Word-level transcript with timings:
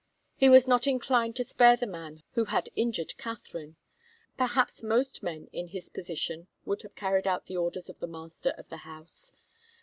He 0.35 0.49
was 0.49 0.67
not 0.67 0.87
inclined 0.87 1.35
to 1.35 1.43
spare 1.43 1.77
the 1.77 1.85
man 1.85 2.23
who 2.31 2.45
had 2.45 2.69
injured 2.75 3.15
Katharine. 3.19 3.75
Perhaps 4.35 4.81
most 4.81 5.21
men 5.21 5.47
in 5.53 5.67
his 5.67 5.89
position 5.89 6.47
would 6.65 6.81
have 6.81 6.95
carried 6.95 7.27
out 7.27 7.45
the 7.45 7.57
orders 7.57 7.87
of 7.87 7.99
the 7.99 8.07
master 8.07 8.49
of 8.57 8.69
the 8.69 8.77
house. 8.77 9.35